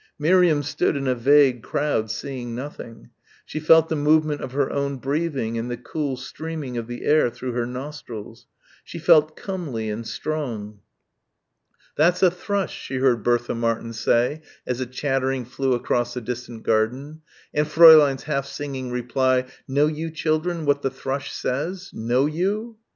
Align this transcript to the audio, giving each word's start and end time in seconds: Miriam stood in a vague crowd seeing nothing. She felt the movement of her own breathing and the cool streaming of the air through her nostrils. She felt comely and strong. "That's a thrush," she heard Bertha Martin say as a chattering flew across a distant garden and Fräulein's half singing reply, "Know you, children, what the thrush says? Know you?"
Miriam 0.17 0.63
stood 0.63 0.95
in 0.95 1.05
a 1.05 1.13
vague 1.13 1.61
crowd 1.61 2.09
seeing 2.09 2.55
nothing. 2.55 3.11
She 3.45 3.59
felt 3.59 3.87
the 3.87 3.95
movement 3.95 4.41
of 4.41 4.51
her 4.53 4.71
own 4.71 4.97
breathing 4.97 5.59
and 5.59 5.69
the 5.69 5.77
cool 5.77 6.17
streaming 6.17 6.75
of 6.75 6.87
the 6.87 7.05
air 7.05 7.29
through 7.29 7.51
her 7.51 7.67
nostrils. 7.67 8.47
She 8.83 8.97
felt 8.97 9.35
comely 9.37 9.91
and 9.91 10.07
strong. 10.07 10.79
"That's 11.97 12.23
a 12.23 12.31
thrush," 12.31 12.73
she 12.75 12.95
heard 12.95 13.21
Bertha 13.21 13.53
Martin 13.53 13.93
say 13.93 14.41
as 14.65 14.79
a 14.79 14.87
chattering 14.87 15.45
flew 15.45 15.73
across 15.73 16.17
a 16.17 16.21
distant 16.21 16.63
garden 16.63 17.21
and 17.53 17.67
Fräulein's 17.67 18.23
half 18.23 18.47
singing 18.47 18.89
reply, 18.89 19.45
"Know 19.67 19.85
you, 19.85 20.09
children, 20.09 20.65
what 20.65 20.81
the 20.81 20.89
thrush 20.89 21.31
says? 21.31 21.91
Know 21.93 22.25
you?" 22.25 22.77